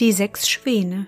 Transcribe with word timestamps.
Die 0.00 0.10
sechs 0.10 0.48
Schwäne. 0.48 1.06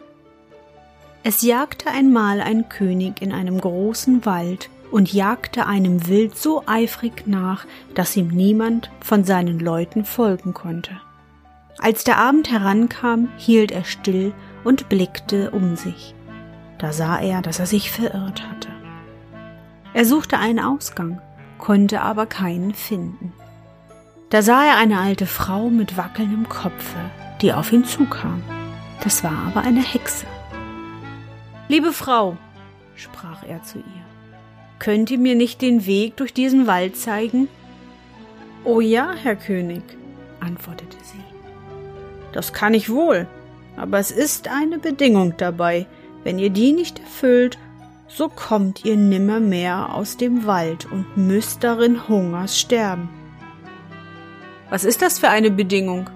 Es 1.25 1.43
jagte 1.43 1.91
einmal 1.91 2.41
ein 2.41 2.69
König 2.69 3.21
in 3.21 3.33
einem 3.33 3.61
großen 3.61 4.25
Wald 4.25 4.71
und 4.93 5.13
jagte 5.13 5.67
einem 5.67 6.07
Wild 6.07 6.39
so 6.39 6.63
eifrig 6.67 7.27
nach, 7.27 7.67
dass 7.97 8.17
ihm 8.17 8.29
niemand 8.29 8.93
von 9.01 9.25
seinen 9.25 9.59
Leuten 9.59 10.05
folgen 10.05 10.55
konnte. 10.55 11.01
Als 11.79 12.05
der 12.05 12.19
Abend 12.19 12.53
herankam, 12.53 13.29
hielt 13.37 13.73
er 13.73 13.83
still 13.83 14.33
und 14.63 14.89
blickte 14.89 15.51
um 15.51 15.75
sich. 15.75 16.15
Da 16.79 16.93
sah 16.93 17.19
er, 17.19 17.43
dass 17.43 17.59
er 17.59 17.67
sich 17.67 17.91
verirrt 17.91 18.49
hatte. 18.49 18.69
Er 19.95 20.05
suchte 20.05 20.39
einen 20.39 20.61
Ausgang, 20.61 21.21
konnte 21.59 22.03
aber 22.03 22.27
keinen 22.27 22.73
finden. 22.73 23.33
Da 24.31 24.43
sah 24.43 24.65
er 24.65 24.77
eine 24.77 25.01
alte 25.01 25.27
Frau 25.27 25.71
mit 25.71 25.97
wackelndem 25.97 26.49
Kopfe, 26.49 26.99
die 27.43 27.53
auf 27.53 27.73
ihn 27.73 27.85
zukam. 27.85 28.45
Das 29.03 29.23
war 29.23 29.47
aber 29.47 29.63
eine 29.63 29.83
Hexe. 29.83 30.27
Liebe 31.69 31.93
Frau, 31.93 32.37
sprach 32.95 33.43
er 33.43 33.63
zu 33.63 33.79
ihr, 33.79 34.05
könnt 34.79 35.11
ihr 35.11 35.19
mir 35.19 35.35
nicht 35.35 35.63
den 35.63 35.87
Weg 35.87 36.17
durch 36.17 36.33
diesen 36.33 36.67
Wald 36.67 36.97
zeigen? 36.97 37.49
Oh 38.65 38.81
ja, 38.81 39.13
Herr 39.15 39.37
König, 39.37 39.83
antwortete 40.41 40.97
sie. 41.03 41.25
Das 42.33 42.53
kann 42.53 42.75
ich 42.75 42.91
wohl, 42.91 43.27
aber 43.77 43.99
es 43.99 44.11
ist 44.11 44.49
eine 44.49 44.79
Bedingung 44.79 45.37
dabei. 45.37 45.87
Wenn 46.25 46.39
ihr 46.39 46.51
die 46.51 46.73
nicht 46.73 46.99
erfüllt, 46.99 47.59
so 48.09 48.29
kommt 48.29 48.85
ihr 48.85 48.97
nimmermehr 48.97 49.95
aus 49.95 50.17
dem 50.17 50.47
Wald 50.47 50.91
und 50.91 51.17
müsst 51.17 51.65
darin 51.65 52.09
Hungers 52.09 52.59
sterben. 52.59 53.09
Was 54.71 54.85
ist 54.85 55.03
das 55.03 55.19
für 55.19 55.29
eine 55.29 55.51
Bedingung? 55.51 56.11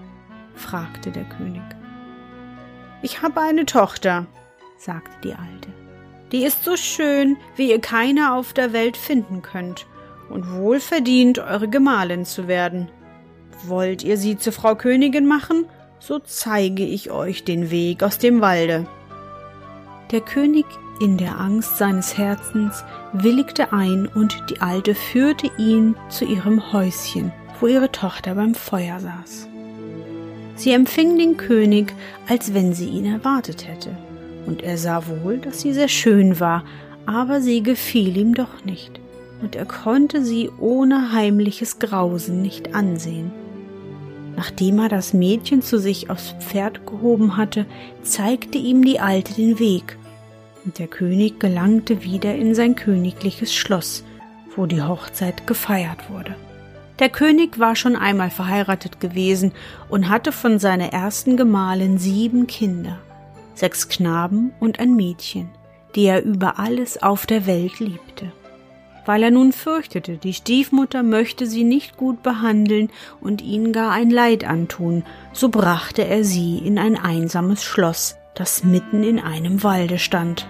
fragte 0.55 1.11
der 1.11 1.25
König. 1.25 1.63
Ich 3.03 3.23
habe 3.23 3.41
eine 3.41 3.67
Tochter, 3.67 4.27
sagte 4.77 5.17
die 5.25 5.33
Alte. 5.35 5.71
Die 6.33 6.45
ist 6.45 6.65
so 6.65 6.77
schön, 6.77 7.37
wie 7.57 7.71
ihr 7.71 7.81
keine 7.81 8.35
auf 8.35 8.53
der 8.53 8.73
Welt 8.73 8.97
finden 8.97 9.43
könnt, 9.43 9.87
und 10.29 10.53
wohl 10.53 10.79
verdient, 10.79 11.39
eure 11.39 11.69
Gemahlin 11.69 12.25
zu 12.25 12.47
werden. 12.47 12.89
Wollt 13.65 14.05
ihr 14.05 14.17
sie 14.17 14.39
zur 14.39 14.53
Frau 14.53 14.75
Königin 14.75 15.27
machen, 15.27 15.67
so 15.99 16.19
zeige 16.19 16.85
ich 16.85 17.11
euch 17.11 17.45
den 17.45 17.71
Weg 17.71 18.03
aus 18.03 18.19
dem 18.19 18.41
Walde. 18.41 18.87
Der 20.13 20.21
König 20.21 20.67
in 21.01 21.17
der 21.17 21.41
Angst 21.41 21.79
seines 21.79 22.17
Herzens 22.17 22.85
willigte 23.13 23.73
ein 23.73 24.07
und 24.07 24.37
die 24.51 24.61
Alte 24.61 24.95
führte 24.95 25.51
ihn 25.59 25.97
zu 26.09 26.25
ihrem 26.25 26.73
Häuschen, 26.73 27.33
wo 27.59 27.67
ihre 27.67 27.91
Tochter 27.91 28.35
beim 28.35 28.55
Feuer 28.55 29.01
saß. 29.01 29.50
Sie 30.61 30.73
empfing 30.73 31.17
den 31.17 31.39
König, 31.39 31.95
als 32.29 32.53
wenn 32.53 32.75
sie 32.75 32.91
ihn 32.91 33.07
erwartet 33.07 33.67
hätte, 33.67 33.97
und 34.45 34.63
er 34.63 34.77
sah 34.77 35.03
wohl, 35.07 35.39
dass 35.39 35.63
sie 35.63 35.73
sehr 35.73 35.89
schön 35.89 36.39
war, 36.39 36.65
aber 37.07 37.41
sie 37.41 37.63
gefiel 37.63 38.15
ihm 38.15 38.35
doch 38.35 38.63
nicht, 38.67 39.01
und 39.41 39.57
er 39.57 39.65
konnte 39.65 40.23
sie 40.23 40.51
ohne 40.59 41.15
heimliches 41.15 41.79
Grausen 41.79 42.43
nicht 42.43 42.75
ansehen. 42.75 43.33
Nachdem 44.37 44.81
er 44.81 44.91
das 44.91 45.15
Mädchen 45.15 45.63
zu 45.63 45.79
sich 45.79 46.11
aufs 46.11 46.35
Pferd 46.41 46.87
gehoben 46.87 47.39
hatte, 47.39 47.65
zeigte 48.03 48.59
ihm 48.59 48.85
die 48.85 49.01
Alte 49.01 49.33
den 49.33 49.59
Weg, 49.59 49.97
und 50.67 50.79
der 50.79 50.89
König 50.89 51.41
gelangte 51.41 52.05
wieder 52.05 52.35
in 52.35 52.55
sein 52.55 52.75
königliches 52.75 53.55
Schloss, 53.55 54.05
wo 54.55 54.67
die 54.67 54.83
Hochzeit 54.83 55.47
gefeiert 55.47 56.11
wurde. 56.11 56.37
Der 57.01 57.09
König 57.09 57.59
war 57.59 57.77
schon 57.77 57.97
einmal 57.97 58.31
verheiratet 58.31 59.01
gewesen 59.01 59.53
und 59.89 60.11
hatte 60.11 60.33
von 60.33 60.59
seiner 60.59 60.93
ersten 60.93 61.39
Gemahlin 61.39 61.97
sieben 61.97 62.47
Kinder, 62.47 62.99
sechs 63.55 63.89
Knaben 63.89 64.53
und 64.61 64.79
ein 64.79 64.95
Mädchen, 64.95 65.49
die 65.95 66.05
er 66.05 66.23
über 66.23 66.59
alles 66.59 67.03
auf 67.03 67.25
der 67.25 67.47
Welt 67.47 67.81
liebte. 67.81 68.33
Weil 69.07 69.23
er 69.23 69.31
nun 69.31 69.53
fürchtete, 69.53 70.19
die 70.19 70.35
Stiefmutter 70.35 71.03
möchte 71.03 71.47
sie 71.47 71.65
nicht 71.65 71.97
gut 71.97 72.23
behandeln 72.23 72.91
und 73.23 73.41
ihnen 73.41 73.73
gar 73.73 73.93
ein 73.93 74.11
Leid 74.11 74.45
antun, 74.45 75.05
so 75.33 75.49
brachte 75.49 76.05
er 76.05 76.23
sie 76.23 76.59
in 76.59 76.79
ein 76.79 76.97
einsames 76.99 77.65
Schloss, 77.65 78.17
das 78.35 78.63
mitten 78.63 79.03
in 79.05 79.19
einem 79.19 79.63
Walde 79.63 79.99
stand. 79.99 80.47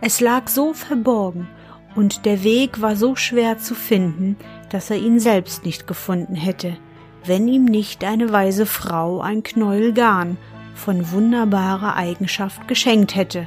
Es 0.00 0.20
lag 0.20 0.48
so 0.48 0.72
verborgen 0.72 1.46
und 1.94 2.24
der 2.24 2.42
Weg 2.42 2.80
war 2.80 2.96
so 2.96 3.14
schwer 3.14 3.58
zu 3.58 3.76
finden, 3.76 4.36
dass 4.70 4.90
er 4.90 4.96
ihn 4.96 5.20
selbst 5.20 5.64
nicht 5.64 5.86
gefunden 5.86 6.34
hätte, 6.34 6.76
wenn 7.24 7.46
ihm 7.46 7.66
nicht 7.66 8.02
eine 8.04 8.32
weise 8.32 8.66
Frau 8.66 9.20
ein 9.20 9.42
Knäuel 9.42 9.92
Garn 9.92 10.38
von 10.74 11.10
wunderbarer 11.12 11.96
Eigenschaft 11.96 12.66
geschenkt 12.66 13.14
hätte. 13.14 13.46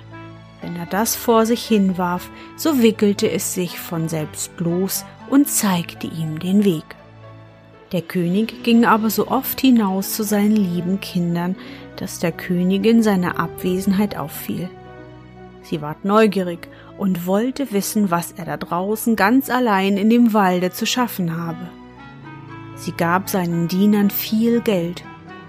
Wenn 0.61 0.75
er 0.75 0.85
das 0.85 1.15
vor 1.15 1.45
sich 1.45 1.65
hinwarf, 1.65 2.29
so 2.55 2.81
wickelte 2.81 3.29
es 3.29 3.53
sich 3.53 3.79
von 3.79 4.07
selbst 4.07 4.51
los 4.59 5.03
und 5.29 5.49
zeigte 5.49 6.07
ihm 6.07 6.39
den 6.39 6.63
Weg. 6.63 6.85
Der 7.91 8.01
König 8.01 8.63
ging 8.63 8.85
aber 8.85 9.09
so 9.09 9.27
oft 9.27 9.59
hinaus 9.61 10.13
zu 10.13 10.23
seinen 10.23 10.55
lieben 10.55 10.99
Kindern, 10.99 11.55
dass 11.95 12.19
der 12.19 12.31
Königin 12.31 13.03
seine 13.03 13.37
Abwesenheit 13.37 14.17
auffiel. 14.17 14.69
Sie 15.63 15.81
ward 15.81 16.03
neugierig 16.05 16.67
und 16.97 17.25
wollte 17.25 17.71
wissen, 17.71 18.11
was 18.11 18.33
er 18.33 18.45
da 18.45 18.57
draußen 18.57 19.15
ganz 19.15 19.49
allein 19.49 19.97
in 19.97 20.09
dem 20.09 20.33
Walde 20.33 20.71
zu 20.71 20.85
schaffen 20.85 21.35
habe. 21.35 21.69
Sie 22.75 22.91
gab 22.91 23.29
seinen 23.29 23.67
Dienern 23.67 24.09
viel 24.09 24.61
Geld, 24.61 25.03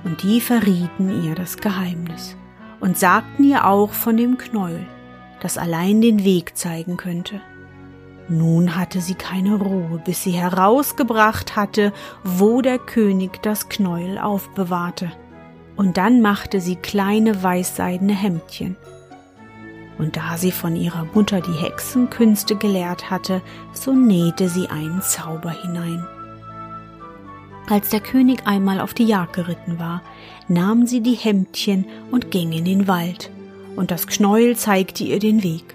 und 0.04 0.22
die 0.22 0.40
verrieten 0.40 1.24
ihr 1.24 1.34
das 1.34 1.56
Geheimnis 1.56 2.36
und 2.80 2.98
sagten 2.98 3.44
ihr 3.44 3.66
auch 3.66 3.92
von 3.92 4.16
dem 4.16 4.36
Knäuel, 4.36 4.86
das 5.40 5.58
allein 5.58 6.00
den 6.00 6.24
Weg 6.24 6.56
zeigen 6.56 6.96
könnte. 6.96 7.40
Nun 8.28 8.76
hatte 8.76 9.00
sie 9.00 9.14
keine 9.14 9.56
Ruhe, 9.56 10.00
bis 10.04 10.22
sie 10.22 10.32
herausgebracht 10.32 11.56
hatte, 11.56 11.92
wo 12.22 12.62
der 12.62 12.78
König 12.78 13.42
das 13.42 13.68
Knäuel 13.68 14.18
aufbewahrte. 14.18 15.12
Und 15.76 15.96
dann 15.96 16.20
machte 16.20 16.60
sie 16.60 16.76
kleine 16.76 17.42
weißseidene 17.42 18.14
Hemdchen 18.14 18.76
und 19.98 20.16
da 20.16 20.36
sie 20.36 20.52
von 20.52 20.76
ihrer 20.76 21.06
Mutter 21.14 21.40
die 21.40 21.52
Hexenkünste 21.52 22.56
gelehrt 22.56 23.10
hatte, 23.10 23.42
so 23.72 23.92
nähte 23.92 24.48
sie 24.48 24.68
einen 24.68 25.02
Zauber 25.02 25.50
hinein. 25.50 26.04
Als 27.68 27.88
der 27.88 28.00
König 28.00 28.46
einmal 28.46 28.80
auf 28.80 28.92
die 28.92 29.06
Jagd 29.06 29.34
geritten 29.34 29.78
war, 29.78 30.02
nahm 30.48 30.86
sie 30.86 31.00
die 31.00 31.14
Hemdchen 31.14 31.86
und 32.10 32.30
ging 32.30 32.52
in 32.52 32.64
den 32.64 32.86
Wald, 32.86 33.30
und 33.76 33.90
das 33.90 34.06
Knäuel 34.06 34.56
zeigte 34.56 35.04
ihr 35.04 35.18
den 35.18 35.42
Weg. 35.42 35.74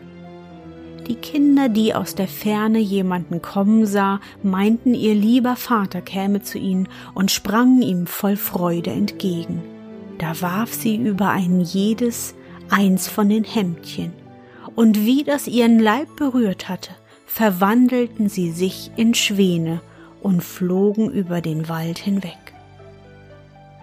Die 1.08 1.16
Kinder, 1.16 1.70
die 1.70 1.96
aus 1.96 2.14
der 2.14 2.28
Ferne 2.28 2.78
jemanden 2.78 3.42
kommen 3.42 3.88
sah, 3.88 4.20
meinten, 4.44 4.94
ihr 4.94 5.16
lieber 5.16 5.56
Vater 5.56 6.02
käme 6.02 6.44
zu 6.44 6.60
ihnen 6.60 6.88
und 7.16 7.32
sprangen 7.32 7.82
ihm 7.82 8.06
voll 8.06 8.36
Freude 8.36 8.92
entgegen. 8.92 9.64
Da 10.20 10.40
warf 10.42 10.72
sie 10.72 10.98
über 10.98 11.32
ein 11.32 11.62
jedes 11.62 12.36
eins 12.70 13.08
von 13.08 13.30
den 13.30 13.44
Hemdchen, 13.44 14.14
und 14.76 15.06
wie 15.06 15.24
das 15.24 15.48
ihren 15.48 15.80
Leib 15.80 16.16
berührt 16.16 16.70
hatte, 16.70 16.92
verwandelten 17.26 18.30
sie 18.30 18.52
sich 18.52 18.92
in 18.96 19.14
Schwäne 19.14 19.82
und 20.22 20.44
flogen 20.44 21.10
über 21.12 21.42
den 21.42 21.70
Wald 21.70 22.00
hinweg. 22.00 22.38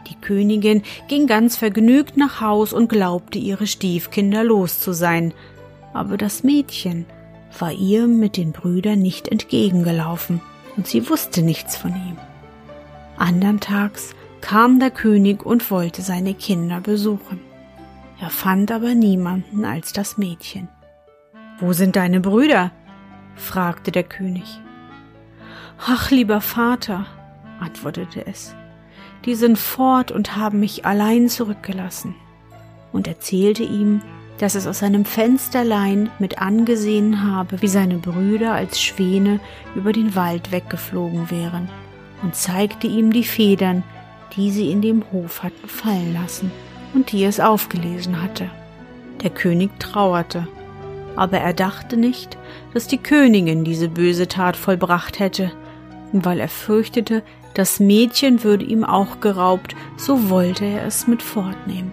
Die 0.08 0.14
Königin 0.14 0.82
ging 1.08 1.26
ganz 1.26 1.56
vergnügt 1.56 2.16
nach 2.16 2.40
Haus 2.40 2.72
und 2.72 2.88
glaubte, 2.88 3.38
ihre 3.38 3.66
Stiefkinder 3.66 4.44
los 4.44 4.80
zu 4.80 4.92
sein, 4.92 5.34
aber 5.92 6.16
das 6.16 6.44
Mädchen 6.44 7.06
war 7.58 7.72
ihr 7.72 8.06
mit 8.06 8.36
den 8.36 8.52
Brüdern 8.52 9.00
nicht 9.00 9.28
entgegengelaufen 9.28 10.40
und 10.76 10.86
sie 10.86 11.08
wusste 11.08 11.42
nichts 11.42 11.76
von 11.76 11.90
ihm. 11.90 12.16
Andern 13.16 13.60
Tags 13.60 14.14
kam 14.40 14.78
der 14.78 14.90
König 14.90 15.44
und 15.44 15.70
wollte 15.70 16.02
seine 16.02 16.34
Kinder 16.34 16.80
besuchen. 16.80 17.40
Er 18.18 18.30
fand 18.30 18.70
aber 18.72 18.94
niemanden 18.94 19.64
als 19.64 19.92
das 19.92 20.16
Mädchen. 20.16 20.68
Wo 21.58 21.72
sind 21.72 21.96
deine 21.96 22.20
Brüder? 22.20 22.72
fragte 23.34 23.92
der 23.92 24.04
König. 24.04 24.60
Ach, 25.86 26.10
lieber 26.10 26.40
Vater, 26.40 27.06
antwortete 27.60 28.26
es, 28.26 28.54
die 29.26 29.34
sind 29.34 29.58
fort 29.58 30.10
und 30.10 30.36
haben 30.36 30.60
mich 30.60 30.86
allein 30.86 31.28
zurückgelassen, 31.28 32.14
und 32.92 33.06
erzählte 33.06 33.62
ihm, 33.62 34.00
dass 34.38 34.54
es 34.54 34.66
aus 34.66 34.78
seinem 34.78 35.04
Fensterlein 35.04 36.10
mit 36.18 36.38
angesehen 36.38 37.22
habe, 37.22 37.60
wie 37.60 37.68
seine 37.68 37.98
Brüder 37.98 38.52
als 38.52 38.80
Schwäne 38.80 39.40
über 39.74 39.92
den 39.92 40.14
Wald 40.14 40.52
weggeflogen 40.52 41.30
wären, 41.30 41.68
und 42.22 42.34
zeigte 42.34 42.86
ihm 42.86 43.12
die 43.12 43.24
Federn, 43.24 43.82
die 44.34 44.50
sie 44.50 44.70
in 44.70 44.80
dem 44.80 45.04
Hof 45.12 45.42
hatten 45.42 45.68
fallen 45.68 46.14
lassen 46.14 46.50
und 46.96 47.12
die 47.12 47.24
es 47.24 47.38
aufgelesen 47.38 48.22
hatte. 48.22 48.50
Der 49.22 49.30
König 49.30 49.78
trauerte, 49.78 50.48
aber 51.14 51.38
er 51.38 51.52
dachte 51.52 51.96
nicht, 51.96 52.36
dass 52.74 52.88
die 52.88 52.98
Königin 52.98 53.64
diese 53.64 53.88
böse 53.88 54.26
Tat 54.26 54.56
vollbracht 54.56 55.20
hätte, 55.20 55.52
und 56.12 56.24
weil 56.24 56.40
er 56.40 56.48
fürchtete, 56.48 57.22
das 57.54 57.80
Mädchen 57.80 58.42
würde 58.44 58.64
ihm 58.64 58.84
auch 58.84 59.20
geraubt, 59.20 59.76
so 59.96 60.30
wollte 60.30 60.64
er 60.64 60.84
es 60.86 61.06
mit 61.06 61.22
fortnehmen. 61.22 61.90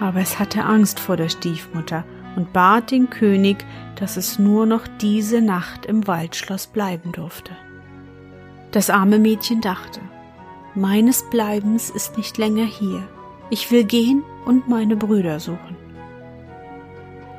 Aber 0.00 0.20
es 0.20 0.38
hatte 0.38 0.64
Angst 0.64 1.00
vor 1.00 1.16
der 1.16 1.28
Stiefmutter 1.28 2.04
und 2.36 2.52
bat 2.52 2.90
den 2.90 3.08
König, 3.08 3.64
dass 3.96 4.16
es 4.16 4.38
nur 4.38 4.66
noch 4.66 4.86
diese 5.00 5.40
Nacht 5.40 5.86
im 5.86 6.06
Waldschloss 6.06 6.66
bleiben 6.66 7.12
durfte. 7.12 7.52
Das 8.72 8.90
arme 8.90 9.18
Mädchen 9.18 9.60
dachte, 9.60 10.00
meines 10.74 11.28
Bleibens 11.30 11.90
ist 11.90 12.16
nicht 12.16 12.38
länger 12.38 12.64
hier. 12.64 13.06
Ich 13.52 13.70
will 13.70 13.84
gehen 13.84 14.22
und 14.46 14.66
meine 14.66 14.96
Brüder 14.96 15.38
suchen. 15.38 15.76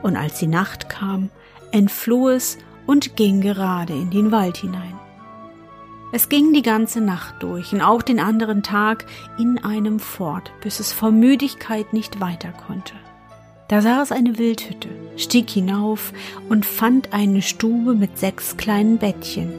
Und 0.04 0.15
als 0.15 0.38
die 0.38 0.45
Nacht 0.45 0.88
kam, 0.88 1.31
entfloh 1.71 2.30
es 2.30 2.60
und 2.86 3.15
ging 3.15 3.42
gerade 3.42 3.94
in 3.94 4.12
den 4.12 4.31
Wald 4.31 4.57
hinein. 4.57 4.94
Es 6.12 6.30
ging 6.30 6.54
die 6.54 6.62
ganze 6.62 7.01
Nacht 7.01 7.42
durch 7.42 7.74
und 7.74 7.81
auch 7.81 8.04
den 8.04 8.19
anderen 8.19 8.62
Tag 8.62 9.07
in 9.39 9.57
einem 9.63 10.00
fort, 10.00 10.51
bis 10.62 10.80
es 10.80 10.94
vor 10.94 11.10
Müdigkeit 11.10 11.94
nicht 11.94 12.19
weiter 12.19 12.54
konnte. 12.68 12.94
Da 13.68 13.81
sah 13.81 14.04
es 14.04 14.12
eine 14.12 14.38
Wildhütte, 14.38 14.89
stieg 15.18 15.50
hinauf 15.50 16.13
und 16.48 16.63
fand 16.63 17.12
eine 17.12 17.42
Stube 17.42 17.95
mit 17.95 18.19
sechs 18.19 18.56
kleinen 18.56 19.00
Bettchen, 19.00 19.51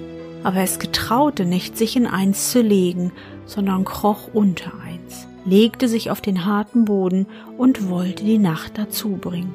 aber 0.45 0.59
es 0.59 0.79
getraute 0.79 1.47
nicht, 1.47 1.77
sich 1.77 1.97
in 1.97 2.07
eins 2.07 2.53
zu 2.53 2.61
legen, 2.61 3.11
sondern 3.45 3.85
kroch 3.85 4.29
unter 4.33 4.71
eins, 4.87 5.27
legte 5.45 5.89
sich 5.89 6.11
auf 6.11 6.21
den 6.21 6.45
harten 6.45 6.85
Boden 6.85 7.27
und 7.59 7.89
wollte 7.89 8.25
die 8.25 8.39
Nacht 8.39 8.79
dazu 8.79 9.11
bringen. 9.11 9.55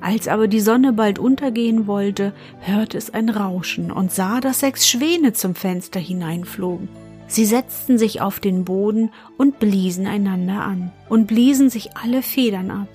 Als 0.00 0.28
aber 0.28 0.48
die 0.48 0.60
Sonne 0.60 0.92
bald 0.92 1.18
untergehen 1.18 1.86
wollte, 1.86 2.32
hörte 2.60 2.96
es 2.96 3.12
ein 3.12 3.28
Rauschen 3.28 3.90
und 3.90 4.10
sah, 4.10 4.40
dass 4.40 4.60
sechs 4.60 4.88
Schwäne 4.88 5.34
zum 5.34 5.54
Fenster 5.54 6.00
hineinflogen. 6.00 6.88
Sie 7.26 7.44
setzten 7.44 7.98
sich 7.98 8.20
auf 8.20 8.40
den 8.40 8.64
Boden 8.64 9.10
und 9.36 9.58
bliesen 9.58 10.06
einander 10.06 10.62
an 10.62 10.90
und 11.08 11.26
bliesen 11.26 11.68
sich 11.68 11.96
alle 11.96 12.22
Federn 12.22 12.70
ab, 12.70 12.88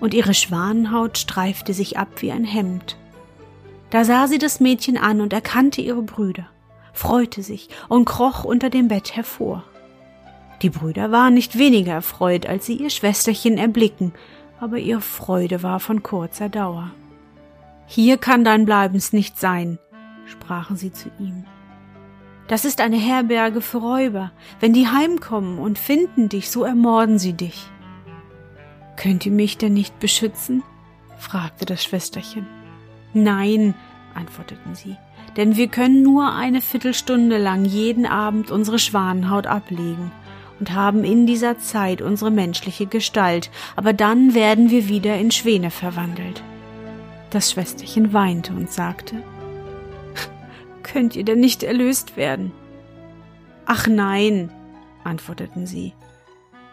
und 0.00 0.14
ihre 0.14 0.34
Schwanenhaut 0.34 1.18
streifte 1.18 1.74
sich 1.74 1.98
ab 1.98 2.08
wie 2.20 2.32
ein 2.32 2.44
Hemd. 2.44 2.96
Da 3.90 4.04
sah 4.04 4.26
sie 4.26 4.38
das 4.38 4.60
Mädchen 4.60 4.96
an 4.96 5.20
und 5.20 5.32
erkannte 5.32 5.80
ihre 5.80 6.02
Brüder 6.02 6.46
freute 6.98 7.42
sich 7.42 7.68
und 7.88 8.04
kroch 8.04 8.44
unter 8.44 8.70
dem 8.70 8.88
Bett 8.88 9.14
hervor. 9.14 9.62
Die 10.62 10.70
Brüder 10.70 11.12
waren 11.12 11.34
nicht 11.34 11.56
weniger 11.56 11.92
erfreut, 11.92 12.46
als 12.46 12.66
sie 12.66 12.74
ihr 12.74 12.90
Schwesterchen 12.90 13.58
erblicken, 13.58 14.12
aber 14.58 14.78
ihre 14.78 15.00
Freude 15.00 15.62
war 15.62 15.78
von 15.78 16.02
kurzer 16.02 16.48
Dauer. 16.48 16.90
Hier 17.86 18.18
kann 18.18 18.44
dein 18.44 18.64
Bleibens 18.64 19.12
nicht 19.12 19.38
sein, 19.38 19.78
sprachen 20.26 20.76
sie 20.76 20.92
zu 20.92 21.10
ihm. 21.20 21.44
Das 22.48 22.64
ist 22.64 22.80
eine 22.80 22.96
Herberge 22.96 23.60
für 23.60 23.78
Räuber. 23.78 24.32
Wenn 24.58 24.72
die 24.72 24.88
heimkommen 24.88 25.58
und 25.58 25.78
finden 25.78 26.28
dich, 26.28 26.50
so 26.50 26.64
ermorden 26.64 27.18
sie 27.18 27.34
dich. 27.34 27.66
Könnt 28.96 29.24
ihr 29.26 29.32
mich 29.32 29.58
denn 29.58 29.74
nicht 29.74 29.98
beschützen? 30.00 30.62
fragte 31.18 31.66
das 31.66 31.84
Schwesterchen. 31.84 32.46
Nein, 33.12 33.74
antworteten 34.14 34.74
sie, 34.74 34.96
denn 35.36 35.56
wir 35.56 35.68
können 35.68 36.02
nur 36.02 36.32
eine 36.32 36.60
Viertelstunde 36.60 37.38
lang 37.38 37.64
jeden 37.64 38.06
Abend 38.06 38.50
unsere 38.50 38.78
Schwanenhaut 38.78 39.46
ablegen 39.46 40.10
und 40.58 40.72
haben 40.72 41.04
in 41.04 41.26
dieser 41.26 41.58
Zeit 41.58 42.02
unsere 42.02 42.30
menschliche 42.30 42.86
Gestalt, 42.86 43.50
aber 43.76 43.92
dann 43.92 44.34
werden 44.34 44.70
wir 44.70 44.88
wieder 44.88 45.16
in 45.16 45.30
Schwäne 45.30 45.70
verwandelt. 45.70 46.42
Das 47.30 47.50
Schwesterchen 47.50 48.12
weinte 48.12 48.52
und 48.52 48.70
sagte, 48.70 49.22
Könnt 50.82 51.16
ihr 51.16 51.24
denn 51.24 51.40
nicht 51.40 51.62
erlöst 51.62 52.16
werden? 52.16 52.52
Ach 53.66 53.86
nein, 53.86 54.50
antworteten 55.04 55.66
sie, 55.66 55.92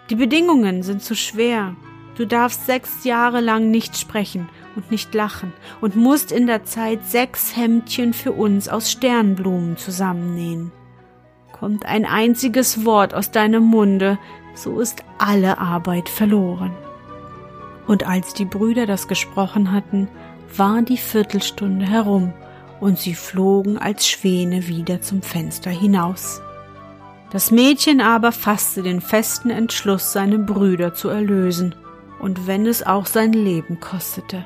die 0.10 0.16
Bedingungen 0.16 0.84
sind 0.84 1.02
zu 1.02 1.16
schwer. 1.16 1.76
Du 2.16 2.26
darfst 2.26 2.66
sechs 2.68 3.04
Jahre 3.04 3.42
lang 3.42 3.72
nicht 3.72 3.98
sprechen 3.98 4.48
und 4.76 4.92
nicht 4.92 5.14
lachen 5.14 5.52
und 5.82 5.96
musst 5.96 6.32
in 6.32 6.48
der 6.48 6.64
Zeit 6.64 7.06
sechs 7.06 7.58
Hemdchen 7.58 8.14
für 8.14 8.32
uns 8.32 8.70
aus 8.70 8.92
Sternblumen 8.92 9.78
zusammennähen. 9.78 10.72
Kommt 11.58 11.86
ein 11.86 12.06
einziges 12.06 12.84
Wort 12.84 13.14
aus 13.14 13.32
deinem 13.32 13.64
Munde, 13.64 14.20
so 14.56 14.82
ist 14.82 15.06
alle 15.18 15.58
Arbeit 15.58 16.10
verloren. 16.10 16.74
Und 17.88 18.06
als 18.06 18.34
die 18.34 18.44
Brüder 18.44 18.86
das 18.86 19.08
gesprochen 19.08 19.72
hatten, 19.72 20.10
war 20.54 20.82
die 20.82 20.98
Viertelstunde 20.98 21.86
herum, 21.86 22.34
und 22.82 23.00
sie 23.00 23.16
flogen 23.16 23.78
als 23.78 24.06
Schwäne 24.06 24.68
wieder 24.68 25.00
zum 25.00 25.22
Fenster 25.22 25.70
hinaus. 25.70 26.42
Das 27.32 27.52
Mädchen 27.52 28.02
aber 28.02 28.34
fasste 28.34 28.84
den 28.84 29.00
festen 29.00 29.50
Entschluss, 29.50 30.12
seine 30.12 30.40
Brüder 30.40 30.94
zu 30.94 31.08
erlösen, 31.08 31.74
und 32.20 32.48
wenn 32.48 32.66
es 32.66 32.86
auch 32.86 33.06
sein 33.06 33.32
Leben 33.32 33.80
kostete. 33.80 34.46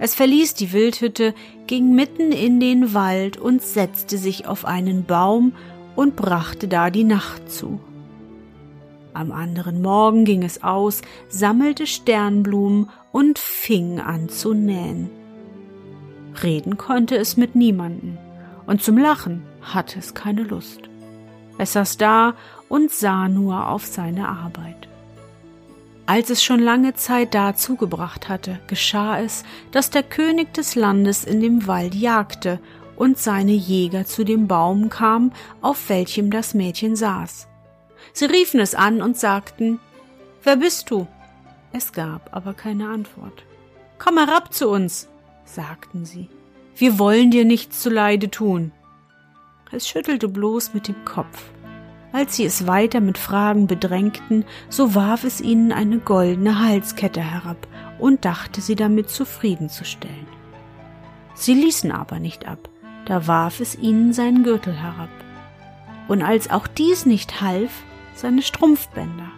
Es 0.00 0.16
verließ 0.16 0.54
die 0.54 0.72
Wildhütte, 0.72 1.34
ging 1.68 1.94
mitten 1.94 2.32
in 2.32 2.58
den 2.58 2.94
Wald 2.94 3.36
und 3.36 3.62
setzte 3.62 4.18
sich 4.18 4.48
auf 4.48 4.64
einen 4.64 5.04
Baum 5.04 5.52
und 5.96 6.16
brachte 6.16 6.68
da 6.68 6.90
die 6.90 7.04
Nacht 7.04 7.50
zu. 7.50 7.80
Am 9.14 9.30
anderen 9.30 9.82
Morgen 9.82 10.24
ging 10.24 10.42
es 10.42 10.62
aus, 10.62 11.02
sammelte 11.28 11.86
Sternblumen 11.86 12.88
und 13.12 13.38
fing 13.38 14.00
an 14.00 14.28
zu 14.28 14.54
nähen. 14.54 15.10
Reden 16.42 16.78
konnte 16.78 17.16
es 17.16 17.36
mit 17.36 17.54
niemanden, 17.54 18.16
und 18.66 18.82
zum 18.82 18.96
Lachen 18.96 19.42
hatte 19.60 19.98
es 19.98 20.14
keine 20.14 20.44
Lust. 20.44 20.80
Es 21.58 21.74
saß 21.74 21.98
da 21.98 22.34
und 22.68 22.90
sah 22.90 23.28
nur 23.28 23.68
auf 23.68 23.84
seine 23.84 24.28
Arbeit. 24.28 24.88
Als 26.06 26.30
es 26.30 26.42
schon 26.42 26.60
lange 26.60 26.94
Zeit 26.94 27.34
da 27.34 27.54
zugebracht 27.54 28.28
hatte, 28.28 28.58
geschah 28.66 29.20
es, 29.20 29.44
dass 29.70 29.90
der 29.90 30.02
König 30.02 30.52
des 30.54 30.74
Landes 30.74 31.24
in 31.24 31.40
dem 31.40 31.66
Wald 31.66 31.94
jagte 31.94 32.58
und 32.96 33.18
seine 33.18 33.52
Jäger 33.52 34.04
zu 34.04 34.24
dem 34.24 34.48
Baum 34.48 34.88
kamen, 34.88 35.32
auf 35.60 35.88
welchem 35.88 36.30
das 36.30 36.54
Mädchen 36.54 36.96
saß. 36.96 37.48
Sie 38.12 38.24
riefen 38.26 38.60
es 38.60 38.74
an 38.74 39.02
und 39.02 39.16
sagten, 39.16 39.80
Wer 40.42 40.56
bist 40.56 40.90
du? 40.90 41.06
Es 41.72 41.92
gab 41.92 42.28
aber 42.32 42.52
keine 42.52 42.88
Antwort. 42.88 43.44
Komm 43.98 44.18
herab 44.18 44.52
zu 44.52 44.68
uns, 44.68 45.08
sagten 45.44 46.04
sie. 46.04 46.28
Wir 46.76 46.98
wollen 46.98 47.30
dir 47.30 47.44
nichts 47.44 47.80
zuleide 47.80 48.30
tun. 48.30 48.72
Es 49.70 49.88
schüttelte 49.88 50.28
bloß 50.28 50.74
mit 50.74 50.88
dem 50.88 51.04
Kopf. 51.04 51.50
Als 52.12 52.36
sie 52.36 52.44
es 52.44 52.66
weiter 52.66 53.00
mit 53.00 53.16
Fragen 53.16 53.66
bedrängten, 53.66 54.44
so 54.68 54.94
warf 54.94 55.24
es 55.24 55.40
ihnen 55.40 55.72
eine 55.72 55.98
goldene 55.98 56.58
Halskette 56.58 57.22
herab 57.22 57.66
und 57.98 58.24
dachte 58.24 58.60
sie 58.60 58.74
damit 58.74 59.08
zufriedenzustellen. 59.08 60.26
Sie 61.34 61.54
ließen 61.54 61.90
aber 61.90 62.18
nicht 62.18 62.46
ab, 62.46 62.68
da 63.06 63.26
warf 63.26 63.60
es 63.60 63.76
ihnen 63.76 64.12
seinen 64.12 64.42
Gürtel 64.44 64.74
herab. 64.74 65.08
Und 66.08 66.22
als 66.22 66.50
auch 66.50 66.66
dies 66.66 67.06
nicht 67.06 67.40
half, 67.40 67.70
seine 68.14 68.42
Strumpfbänder 68.42 69.30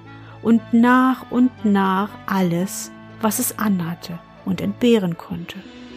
und 0.43 0.61
nach 0.73 1.31
und 1.31 1.51
nach 1.65 2.11
alles, 2.27 2.91
was 3.21 3.39
es 3.39 3.59
anhatte 3.59 4.19
und 4.45 4.61
entbehren 4.61 5.17
konnte, 5.17 5.57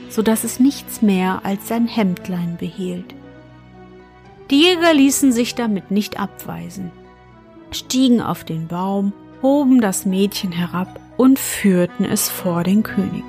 so 0.09 0.21
dass 0.21 0.43
es 0.43 0.59
nichts 0.59 1.01
mehr 1.01 1.41
als 1.43 1.67
sein 1.67 1.88
Hemdlein 1.88 2.57
behielt. 2.57 3.13
Die 4.50 4.62
Jäger 4.62 4.93
ließen 4.93 5.33
sich 5.33 5.55
damit 5.55 5.91
nicht 5.91 6.19
abweisen, 6.19 6.91
stiegen 7.71 8.21
auf 8.21 8.45
den 8.45 8.67
Baum, 8.67 9.12
hoben 9.41 9.81
das 9.81 10.05
Mädchen 10.05 10.53
herab 10.53 11.00
und 11.17 11.38
führten 11.38 12.05
es 12.05 12.29
vor 12.29 12.63
den 12.63 12.83
König. 12.83 13.25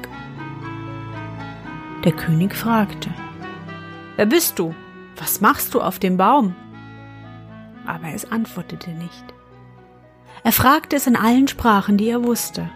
Der 2.04 2.12
König 2.12 2.54
fragte, 2.54 3.10
Wer 4.18 4.26
bist 4.26 4.58
du? 4.58 4.74
Was 5.16 5.40
machst 5.40 5.74
du 5.74 5.80
auf 5.80 6.00
dem 6.00 6.16
Baum? 6.16 6.56
Aber 7.86 8.08
es 8.12 8.32
antwortete 8.32 8.90
nicht. 8.90 9.24
Er 10.42 10.50
fragte 10.50 10.96
es 10.96 11.06
in 11.06 11.14
allen 11.14 11.46
Sprachen, 11.46 11.96
die 11.98 12.08
er 12.08 12.24
wusste, 12.24 12.68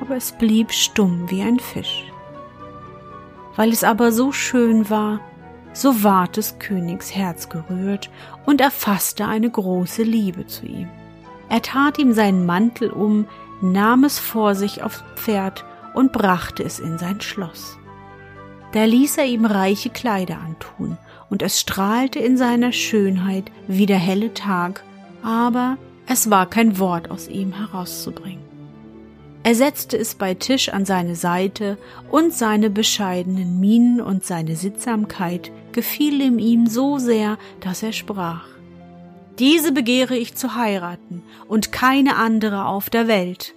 aber 0.00 0.16
es 0.16 0.32
blieb 0.32 0.72
stumm 0.72 1.30
wie 1.30 1.42
ein 1.42 1.60
Fisch. 1.60 2.10
Weil 3.54 3.68
es 3.70 3.84
aber 3.84 4.10
so 4.10 4.32
schön 4.32 4.90
war, 4.90 5.20
so 5.72 6.02
ward 6.02 6.36
des 6.36 6.58
Königs 6.58 7.14
Herz 7.14 7.48
gerührt 7.48 8.10
und 8.44 8.60
er 8.60 8.72
fasste 8.72 9.28
eine 9.28 9.48
große 9.48 10.02
Liebe 10.02 10.48
zu 10.48 10.66
ihm. 10.66 10.88
Er 11.48 11.62
tat 11.62 12.00
ihm 12.00 12.14
seinen 12.14 12.46
Mantel 12.46 12.90
um, 12.90 13.28
nahm 13.60 14.02
es 14.02 14.18
vor 14.18 14.56
sich 14.56 14.82
aufs 14.82 15.04
Pferd 15.14 15.64
und 15.94 16.10
brachte 16.10 16.64
es 16.64 16.80
in 16.80 16.98
sein 16.98 17.20
Schloss. 17.20 17.78
Da 18.72 18.84
ließ 18.84 19.18
er 19.18 19.26
ihm 19.26 19.44
reiche 19.44 19.90
Kleider 19.90 20.38
antun, 20.38 20.96
und 21.28 21.42
es 21.42 21.60
strahlte 21.60 22.18
in 22.18 22.36
seiner 22.36 22.72
Schönheit 22.72 23.50
wie 23.68 23.86
der 23.86 23.98
helle 23.98 24.34
Tag, 24.34 24.84
aber 25.22 25.76
es 26.06 26.30
war 26.30 26.46
kein 26.46 26.78
Wort 26.78 27.10
aus 27.10 27.28
ihm 27.28 27.52
herauszubringen. 27.52 28.50
Er 29.42 29.54
setzte 29.54 29.96
es 29.96 30.14
bei 30.14 30.34
Tisch 30.34 30.68
an 30.68 30.84
seine 30.84 31.16
Seite, 31.16 31.78
und 32.10 32.32
seine 32.32 32.68
bescheidenen 32.68 33.58
Mienen 33.58 34.00
und 34.00 34.24
seine 34.24 34.54
Sittsamkeit 34.54 35.50
gefielen 35.72 36.38
ihm 36.38 36.66
so 36.66 36.98
sehr, 36.98 37.38
dass 37.60 37.82
er 37.82 37.92
sprach 37.92 38.44
Diese 39.38 39.72
begehre 39.72 40.16
ich 40.16 40.34
zu 40.34 40.56
heiraten 40.56 41.22
und 41.48 41.72
keine 41.72 42.16
andere 42.16 42.66
auf 42.66 42.90
der 42.90 43.08
Welt. 43.08 43.54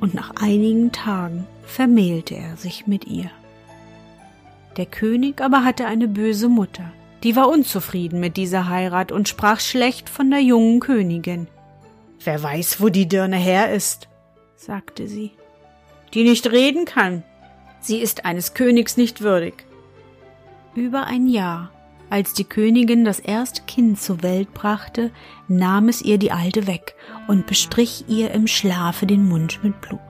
Und 0.00 0.14
nach 0.14 0.32
einigen 0.40 0.90
Tagen 0.90 1.46
vermählte 1.64 2.34
er 2.34 2.56
sich 2.56 2.88
mit 2.88 3.06
ihr. 3.06 3.30
Der 4.76 4.86
König 4.86 5.40
aber 5.40 5.64
hatte 5.64 5.86
eine 5.86 6.08
böse 6.08 6.48
Mutter, 6.48 6.90
die 7.22 7.36
war 7.36 7.48
unzufrieden 7.48 8.20
mit 8.20 8.36
dieser 8.36 8.68
Heirat 8.68 9.12
und 9.12 9.28
sprach 9.28 9.60
schlecht 9.60 10.08
von 10.08 10.30
der 10.30 10.40
jungen 10.40 10.80
Königin. 10.80 11.46
Wer 12.24 12.42
weiß, 12.42 12.80
wo 12.80 12.88
die 12.88 13.06
Dirne 13.06 13.36
her 13.36 13.72
ist, 13.72 14.08
sagte 14.56 15.08
sie, 15.08 15.32
die 16.14 16.24
nicht 16.24 16.50
reden 16.50 16.84
kann. 16.84 17.22
Sie 17.80 17.98
ist 17.98 18.24
eines 18.24 18.54
Königs 18.54 18.96
nicht 18.96 19.22
würdig. 19.22 19.66
Über 20.74 21.04
ein 21.04 21.26
Jahr, 21.26 21.70
als 22.10 22.32
die 22.32 22.44
Königin 22.44 23.04
das 23.04 23.18
erste 23.18 23.62
Kind 23.62 24.00
zur 24.00 24.22
Welt 24.22 24.54
brachte, 24.54 25.10
nahm 25.48 25.88
es 25.88 26.00
ihr 26.00 26.18
die 26.18 26.30
Alte 26.30 26.66
weg 26.66 26.94
und 27.26 27.46
bestrich 27.46 28.04
ihr 28.08 28.30
im 28.30 28.46
Schlafe 28.46 29.06
den 29.06 29.28
Mund 29.28 29.60
mit 29.62 29.80
Blut. 29.80 30.00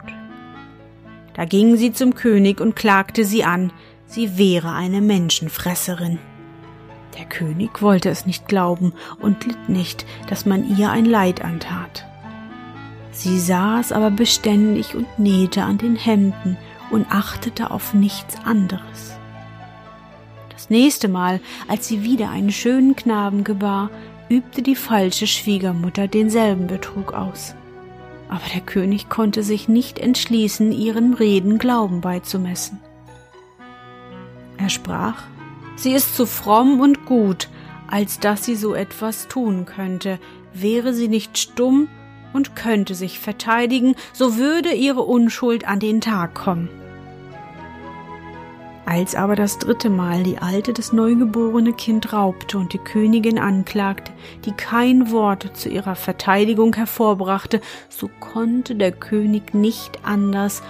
Da 1.35 1.47
ging 1.47 1.77
sie 1.77 1.93
zum 1.93 2.15
König 2.15 2.61
und 2.61 2.77
klagte 2.77 3.25
sie 3.25 3.45
an, 3.45 3.73
sie 4.13 4.37
wäre 4.37 4.73
eine 4.73 5.01
Menschenfresserin. 5.01 6.19
Der 7.19 7.25
König 7.25 7.83
wollte 7.83 8.11
es 8.11 8.27
nicht 8.27 8.47
glauben 8.47 8.93
und 9.21 9.45
litt 9.45 9.69
nicht, 9.69 10.07
dass 10.29 10.47
man 10.47 10.77
ihr 10.77 10.91
ein 10.91 11.05
Leid 11.05 11.43
antat. 11.43 12.07
Sie 13.11 13.39
saß 13.39 13.93
aber 13.93 14.11
beständig 14.11 14.95
und 14.95 15.19
nähte 15.19 15.63
an 15.63 15.79
den 15.79 15.97
Hemden 15.97 16.57
und 16.91 17.07
achtete 17.11 17.71
auf 17.71 17.95
nichts 17.95 18.37
anderes. 18.45 19.17
Das 20.51 20.71
nächste 20.71 21.09
Mal, 21.09 21.41
als 21.69 21.89
sie 21.89 22.05
wieder 22.05 22.31
einen 22.31 22.53
schönen 22.53 22.97
Knaben 22.97 23.45
gebar, 23.45 23.91
übte 24.29 24.63
die 24.63 24.77
falsche 24.77 25.27
Schwiegermutter 25.27 26.09
denselben 26.09 26.67
Betrug 26.67 27.13
aus. 27.13 27.55
Aber 28.29 28.45
der 28.55 28.63
König 28.63 29.11
konnte 29.11 29.43
sich 29.43 29.69
nicht 29.69 29.99
entschließen, 29.99 30.73
ihren 30.73 31.13
Reden 31.13 31.59
Glauben 31.59 32.01
beizumessen. 32.01 32.81
Er 34.63 34.69
sprach, 34.69 35.25
sie 35.75 35.93
ist 35.93 36.15
zu 36.15 36.25
fromm 36.25 36.81
und 36.81 37.05
gut, 37.05 37.49
als 37.89 38.21
dass 38.21 38.45
sie 38.45 38.55
so 38.55 38.75
etwas 38.75 39.27
tun 39.27 39.67
könnte, 39.67 40.21
wäre 40.55 40.95
sie 40.95 41.09
nicht 41.09 41.37
stumm 41.37 41.89
und 42.33 42.55
könnte 42.55 42.95
sich 42.95 43.19
verteidigen, 43.19 43.97
so 44.13 44.37
würde 44.37 44.73
ihre 44.73 45.01
Unschuld 45.01 45.67
an 45.67 45.81
den 45.81 46.01
Tag 46.01 46.37
kommen. 46.37 46.69
Als 48.87 49.17
aber 49.17 49.35
das 49.35 49.59
dritte 49.59 49.91
Mal 49.91 50.23
die 50.23 50.39
Alte 50.39 50.73
das 50.73 50.93
neugeborene 50.93 51.73
Kind 51.73 52.13
raubte 52.13 52.57
und 52.57 52.73
die 52.73 52.79
Königin 52.79 53.41
anklagte, 53.41 54.13
die 54.45 54.53
kein 54.53 55.11
Wort 55.11 55.57
zu 55.57 55.71
ihrer 55.71 55.97
Verteidigung 55.97 56.77
hervorbrachte, 56.77 57.61
so 57.89 58.09
konnte 58.21 58.77
der 58.77 58.93
König 58.93 59.55
nicht 59.55 60.05
anders, 60.05 60.63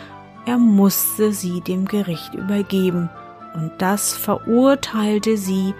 er 0.46 0.56
musste 0.56 1.34
sie 1.34 1.60
dem 1.60 1.84
Gericht 1.84 2.32
übergeben, 2.32 3.10
und 3.54 3.72
das 3.78 4.12
verurteilte 4.12 5.36
sie, 5.36 5.74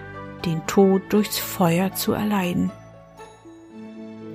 den 0.44 0.66
Tod 0.66 1.02
durchs 1.10 1.38
Feuer 1.38 1.94
zu 1.94 2.12
erleiden. 2.12 2.70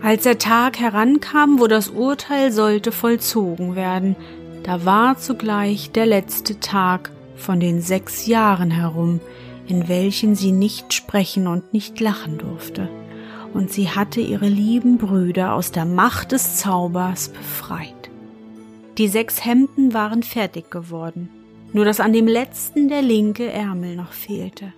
Als 0.02 0.24
der 0.24 0.38
Tag 0.38 0.80
herankam, 0.80 1.60
wo 1.60 1.68
das 1.68 1.90
Urteil 1.90 2.52
sollte 2.52 2.92
vollzogen 2.92 3.76
werden, 3.76 4.16
da 4.64 4.86
war 4.86 5.18
zugleich 5.18 5.92
der 5.92 6.06
letzte 6.06 6.60
Tag 6.60 7.12
von 7.36 7.60
den 7.60 7.82
sechs 7.82 8.28
Jahren 8.28 8.72
herum, 8.72 9.20
in 9.68 9.88
welchen 9.88 10.36
sie 10.36 10.52
nicht 10.52 10.94
sprechen 10.94 11.48
und 11.48 11.74
nicht 11.74 12.00
lachen 12.00 12.38
durfte, 12.38 12.90
und 13.54 13.72
sie 13.72 13.90
hatte 13.90 14.22
ihre 14.22 14.48
lieben 14.48 14.98
Brüder 14.98 15.54
aus 15.54 15.72
der 15.72 15.86
Macht 15.86 16.32
des 16.32 16.58
Zaubers 16.58 17.30
befreit. 17.30 17.94
Die 18.98 19.08
sechs 19.08 19.44
Hemden 19.46 19.94
waren 19.94 20.24
fertig 20.24 20.72
geworden, 20.72 21.30
nur 21.78 21.86
dass 21.86 22.00
an 22.00 22.12
dem 22.12 22.26
letzten 22.26 22.90
der 22.90 23.04
linke 23.04 23.52
Ärmel 23.52 23.96
noch 23.96 24.12
fehlte. 24.12 24.74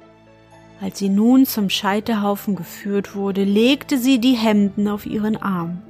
Als 0.82 1.00
sie 1.00 1.08
nun 1.08 1.46
zum 1.46 1.70
Scheiterhaufen 1.70 2.58
geführt 2.58 3.16
wurde, 3.16 3.46
legte 3.46 3.98
sie 3.98 4.20
die 4.20 4.34
Hemden 4.34 4.90
auf 4.90 5.06
ihren 5.06 5.38
Arm, 5.38 5.82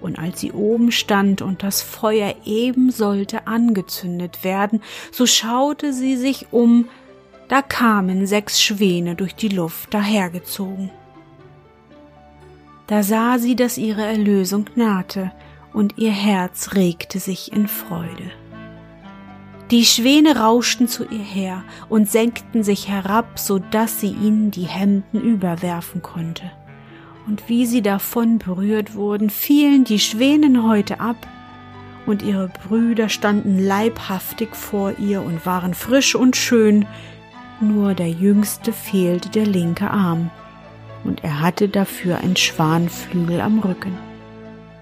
und 0.00 0.18
als 0.18 0.40
sie 0.40 0.50
oben 0.50 0.90
stand 0.90 1.42
und 1.42 1.62
das 1.62 1.80
Feuer 1.80 2.34
eben 2.44 2.90
sollte 2.90 3.46
angezündet 3.46 4.42
werden, 4.42 4.82
so 5.12 5.26
schaute 5.26 5.92
sie 5.92 6.16
sich 6.16 6.48
um, 6.50 6.88
da 7.46 7.62
kamen 7.62 8.26
sechs 8.26 8.60
Schwäne 8.60 9.14
durch 9.14 9.36
die 9.36 9.50
Luft 9.50 9.94
dahergezogen. 9.94 10.90
Da 12.88 13.04
sah 13.04 13.38
sie, 13.38 13.54
dass 13.54 13.78
ihre 13.78 14.02
Erlösung 14.02 14.64
nahte, 14.74 15.30
und 15.72 15.98
ihr 15.98 16.10
Herz 16.10 16.74
regte 16.74 17.20
sich 17.20 17.52
in 17.52 17.68
Freude. 17.68 18.32
Die 19.70 19.84
Schwäne 19.84 20.38
rauschten 20.38 20.88
zu 20.88 21.04
ihr 21.04 21.22
her 21.22 21.62
und 21.90 22.10
senkten 22.10 22.62
sich 22.62 22.88
herab, 22.88 23.38
so 23.38 23.58
dass 23.58 24.00
sie 24.00 24.12
ihnen 24.12 24.50
die 24.50 24.66
Hemden 24.66 25.20
überwerfen 25.20 26.00
konnte. 26.00 26.50
Und 27.26 27.50
wie 27.50 27.66
sie 27.66 27.82
davon 27.82 28.38
berührt 28.38 28.94
wurden, 28.94 29.28
fielen 29.28 29.84
die 29.84 29.98
Schwänenhäute 29.98 31.00
ab, 31.00 31.16
und 32.06 32.22
ihre 32.22 32.48
Brüder 32.48 33.10
standen 33.10 33.58
leibhaftig 33.58 34.56
vor 34.56 34.98
ihr 34.98 35.22
und 35.22 35.44
waren 35.44 35.74
frisch 35.74 36.14
und 36.14 36.36
schön, 36.36 36.86
nur 37.60 37.92
der 37.92 38.08
jüngste 38.08 38.72
fehlte 38.72 39.28
der 39.28 39.44
linke 39.44 39.90
Arm, 39.90 40.30
und 41.04 41.22
er 41.22 41.42
hatte 41.42 41.68
dafür 41.68 42.16
ein 42.18 42.36
Schwanflügel 42.36 43.42
am 43.42 43.58
Rücken. 43.58 44.07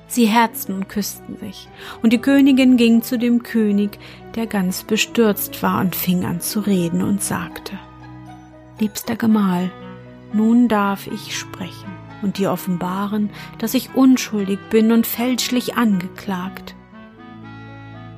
Sie 0.08 0.26
herzten 0.26 0.72
und 0.72 0.88
küssten 0.88 1.36
sich, 1.38 1.68
und 2.02 2.12
die 2.12 2.20
Königin 2.20 2.76
ging 2.76 3.02
zu 3.02 3.18
dem 3.18 3.42
König, 3.42 3.98
der 4.36 4.46
ganz 4.46 4.84
bestürzt 4.84 5.62
war 5.62 5.80
und 5.80 5.96
fing 5.96 6.24
an 6.24 6.40
zu 6.40 6.60
reden 6.60 7.02
und 7.02 7.22
sagte 7.22 7.78
Liebster 8.78 9.16
Gemahl, 9.16 9.70
nun 10.32 10.68
darf 10.68 11.06
ich 11.06 11.36
sprechen 11.36 11.90
und 12.22 12.38
dir 12.38 12.52
offenbaren, 12.52 13.30
dass 13.58 13.74
ich 13.74 13.94
unschuldig 13.94 14.58
bin 14.70 14.92
und 14.92 15.06
fälschlich 15.06 15.76
angeklagt. 15.76 16.74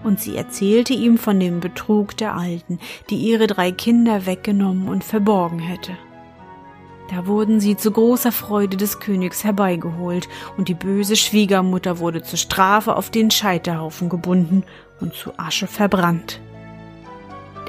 Und 0.02 0.20
sie 0.20 0.36
erzählte 0.36 0.94
ihm 0.94 1.18
von 1.18 1.38
dem 1.38 1.60
Betrug 1.60 2.16
der 2.16 2.34
Alten, 2.34 2.78
die 3.10 3.16
ihre 3.16 3.46
drei 3.46 3.72
Kinder 3.72 4.26
weggenommen 4.26 4.88
und 4.88 5.04
verborgen 5.04 5.58
hätte. 5.58 5.96
Da 7.10 7.26
wurden 7.26 7.58
sie 7.58 7.76
zu 7.76 7.90
großer 7.90 8.32
Freude 8.32 8.76
des 8.76 9.00
Königs 9.00 9.42
herbeigeholt, 9.42 10.28
und 10.56 10.68
die 10.68 10.74
böse 10.74 11.16
Schwiegermutter 11.16 11.98
wurde 11.98 12.22
zur 12.22 12.38
Strafe 12.38 12.96
auf 12.96 13.10
den 13.10 13.30
Scheiterhaufen 13.30 14.08
gebunden 14.08 14.64
und 15.00 15.14
zu 15.14 15.32
Asche 15.38 15.66
verbrannt. 15.66 16.40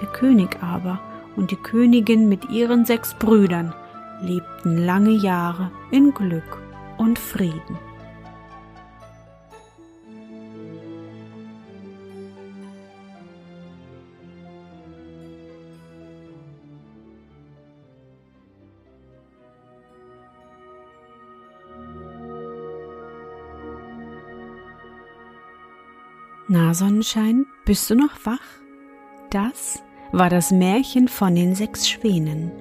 Der 0.01 0.08
König 0.08 0.58
aber 0.62 1.00
und 1.36 1.51
die 1.51 1.55
Königin 1.55 2.27
mit 2.27 2.50
ihren 2.50 2.86
sechs 2.86 3.13
Brüdern 3.13 3.74
lebten 4.22 4.77
lange 4.86 5.12
Jahre 5.12 5.72
in 5.91 6.13
Glück 6.13 6.62
und 6.98 7.17
Frieden. 7.17 7.88
Na, 26.51 26.74
Sonnenschein, 26.74 27.46
bist 27.63 27.91
du 27.91 27.96
noch 27.96 28.25
wach? 28.25 28.39
Das 29.29 29.84
war 30.12 30.32
das 30.32 30.50
Märchen 30.50 31.08
von 31.08 31.36
den 31.36 31.53
sechs 31.53 31.88
Schwänen. 31.88 32.51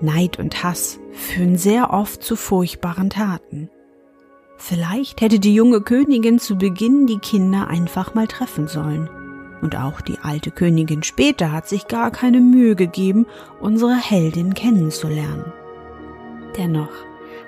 Neid 0.00 0.40
und 0.40 0.64
Hass 0.64 0.98
führen 1.12 1.56
sehr 1.56 1.92
oft 1.92 2.24
zu 2.24 2.34
furchtbaren 2.34 3.10
Taten. 3.10 3.70
Vielleicht 4.56 5.20
hätte 5.20 5.38
die 5.38 5.54
junge 5.54 5.80
Königin 5.80 6.40
zu 6.40 6.56
Beginn 6.56 7.06
die 7.06 7.20
Kinder 7.20 7.68
einfach 7.68 8.16
mal 8.16 8.26
treffen 8.26 8.66
sollen. 8.66 9.08
Und 9.62 9.76
auch 9.76 10.00
die 10.00 10.18
alte 10.20 10.50
Königin 10.50 11.04
später 11.04 11.52
hat 11.52 11.68
sich 11.68 11.86
gar 11.86 12.10
keine 12.10 12.40
Mühe 12.40 12.74
gegeben, 12.74 13.26
unsere 13.60 13.94
Heldin 13.94 14.54
kennenzulernen. 14.54 15.52
Dennoch 16.58 16.90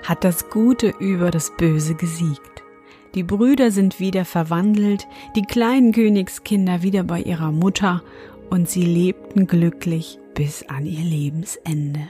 hat 0.03 0.23
das 0.23 0.49
Gute 0.49 0.93
über 0.97 1.29
das 1.29 1.51
Böse 1.57 1.93
gesiegt. 1.93 2.63
Die 3.17 3.23
Brüder 3.23 3.71
sind 3.71 3.99
wieder 3.99 4.25
verwandelt, 4.25 5.07
die 5.35 5.41
kleinen 5.41 5.91
Königskinder 5.91 6.83
wieder 6.83 7.01
bei 7.01 7.19
ihrer 7.19 7.51
Mutter 7.51 8.03
und 8.51 8.69
sie 8.69 8.83
lebten 8.83 9.47
glücklich 9.47 10.19
bis 10.35 10.69
an 10.69 10.85
ihr 10.85 11.03
Lebensende. 11.03 12.01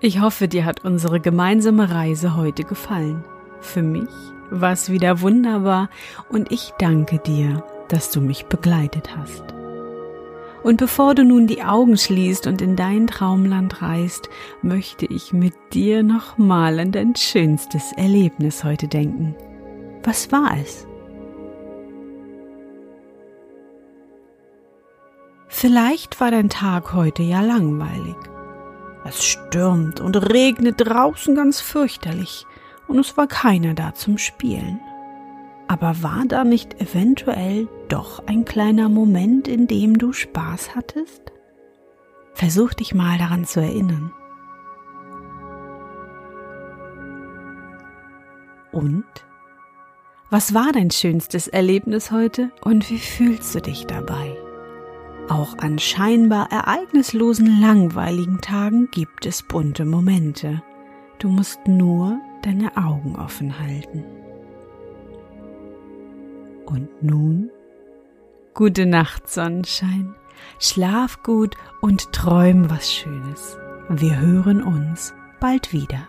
Ich 0.00 0.20
hoffe, 0.20 0.46
dir 0.46 0.64
hat 0.64 0.84
unsere 0.84 1.18
gemeinsame 1.18 1.90
Reise 1.90 2.36
heute 2.36 2.62
gefallen. 2.62 3.24
Für 3.60 3.82
mich 3.82 4.08
war 4.52 4.70
es 4.74 4.92
wieder 4.92 5.22
wunderbar 5.22 5.90
und 6.28 6.52
ich 6.52 6.70
danke 6.78 7.18
dir, 7.18 7.64
dass 7.88 8.12
du 8.12 8.20
mich 8.20 8.46
begleitet 8.46 9.16
hast. 9.16 9.42
Und 10.62 10.76
bevor 10.76 11.16
du 11.16 11.24
nun 11.24 11.48
die 11.48 11.64
Augen 11.64 11.96
schließt 11.96 12.46
und 12.46 12.62
in 12.62 12.76
dein 12.76 13.08
Traumland 13.08 13.82
reist, 13.82 14.30
möchte 14.62 15.06
ich 15.06 15.32
mit 15.32 15.54
dir 15.72 16.04
nochmal 16.04 16.78
an 16.78 16.92
dein 16.92 17.16
schönstes 17.16 17.90
Erlebnis 17.96 18.62
heute 18.62 18.86
denken. 18.86 19.34
Was 20.02 20.32
war 20.32 20.56
es? 20.60 20.86
Vielleicht 25.48 26.20
war 26.20 26.30
dein 26.30 26.48
Tag 26.48 26.94
heute 26.94 27.22
ja 27.22 27.42
langweilig. 27.42 28.16
Es 29.04 29.24
stürmt 29.24 30.00
und 30.00 30.16
regnet 30.16 30.76
draußen 30.78 31.34
ganz 31.34 31.60
fürchterlich 31.60 32.46
und 32.88 32.98
es 32.98 33.16
war 33.16 33.26
keiner 33.26 33.74
da 33.74 33.94
zum 33.94 34.16
Spielen. 34.16 34.80
Aber 35.68 36.02
war 36.02 36.24
da 36.26 36.44
nicht 36.44 36.80
eventuell 36.80 37.68
doch 37.88 38.26
ein 38.26 38.44
kleiner 38.44 38.88
Moment, 38.88 39.48
in 39.48 39.66
dem 39.66 39.98
du 39.98 40.12
Spaß 40.12 40.74
hattest? 40.74 41.32
Versuch 42.32 42.72
dich 42.72 42.94
mal 42.94 43.18
daran 43.18 43.44
zu 43.44 43.60
erinnern. 43.60 44.12
Und? 48.72 49.04
Was 50.32 50.54
war 50.54 50.70
dein 50.70 50.92
schönstes 50.92 51.48
Erlebnis 51.48 52.12
heute 52.12 52.52
und 52.60 52.88
wie 52.88 53.00
fühlst 53.00 53.52
du 53.52 53.60
dich 53.60 53.86
dabei? 53.86 54.36
Auch 55.28 55.58
an 55.58 55.80
scheinbar 55.80 56.52
ereignislosen, 56.52 57.60
langweiligen 57.60 58.40
Tagen 58.40 58.88
gibt 58.92 59.26
es 59.26 59.42
bunte 59.42 59.84
Momente. 59.84 60.62
Du 61.18 61.28
musst 61.28 61.66
nur 61.66 62.20
deine 62.42 62.76
Augen 62.76 63.16
offen 63.16 63.58
halten. 63.58 64.04
Und 66.64 67.02
nun, 67.02 67.50
gute 68.54 68.86
Nacht, 68.86 69.28
Sonnenschein, 69.28 70.14
schlaf 70.60 71.24
gut 71.24 71.56
und 71.80 72.12
träum 72.12 72.70
was 72.70 72.92
Schönes. 72.92 73.58
Wir 73.88 74.20
hören 74.20 74.62
uns 74.62 75.12
bald 75.40 75.72
wieder. 75.72 76.06